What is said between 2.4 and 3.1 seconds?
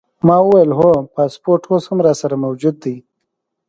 موجود دی.